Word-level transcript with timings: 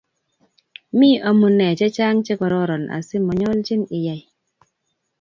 mi 0.97 1.09
omunee 1.29 1.73
chechang 1.79 2.17
chekororon 2.25 2.83
asi 2.97 3.17
monyolchin 3.25 3.81
iyai 3.97 4.21